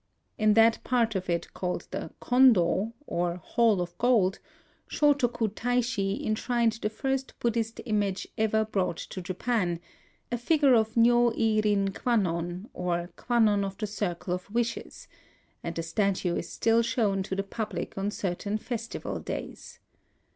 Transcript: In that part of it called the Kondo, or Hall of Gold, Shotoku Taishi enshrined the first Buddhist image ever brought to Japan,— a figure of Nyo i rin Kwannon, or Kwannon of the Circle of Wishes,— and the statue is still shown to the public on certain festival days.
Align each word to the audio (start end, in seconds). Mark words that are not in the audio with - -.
In 0.35 0.55
that 0.55 0.83
part 0.83 1.13
of 1.13 1.29
it 1.29 1.53
called 1.53 1.87
the 1.91 2.09
Kondo, 2.19 2.91
or 3.05 3.35
Hall 3.35 3.81
of 3.81 3.95
Gold, 3.99 4.39
Shotoku 4.89 5.49
Taishi 5.53 6.25
enshrined 6.25 6.79
the 6.81 6.89
first 6.89 7.35
Buddhist 7.39 7.81
image 7.85 8.27
ever 8.35 8.65
brought 8.65 8.97
to 8.97 9.21
Japan,— 9.21 9.79
a 10.31 10.39
figure 10.39 10.73
of 10.73 10.97
Nyo 10.97 11.31
i 11.33 11.61
rin 11.63 11.89
Kwannon, 11.93 12.67
or 12.73 13.11
Kwannon 13.15 13.63
of 13.63 13.77
the 13.77 13.85
Circle 13.85 14.33
of 14.33 14.49
Wishes,— 14.51 15.07
and 15.63 15.75
the 15.75 15.83
statue 15.83 16.35
is 16.35 16.49
still 16.51 16.81
shown 16.81 17.21
to 17.21 17.35
the 17.35 17.43
public 17.43 17.95
on 17.95 18.09
certain 18.09 18.57
festival 18.57 19.19
days. 19.19 19.79